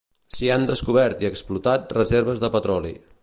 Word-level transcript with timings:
S'hi 0.35 0.47
han 0.53 0.63
descobert 0.69 1.21
i 1.25 1.29
explotat 1.31 1.95
reserves 1.99 2.43
de 2.45 2.51
petroli. 2.57 2.97